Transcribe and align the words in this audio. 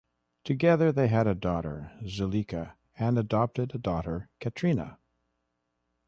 Together 0.43 0.91
they 0.91 1.07
had 1.09 1.27
a 1.27 1.35
daughter, 1.35 1.91
Zuleika, 2.07 2.75
and 2.97 3.19
adopted 3.19 3.75
a 3.75 3.77
daughter, 3.77 4.29
Katrina. 4.39 4.97